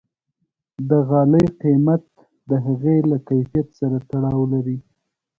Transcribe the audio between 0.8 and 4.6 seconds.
د غالۍ قیمت د هغې له کیفیت سره تړاو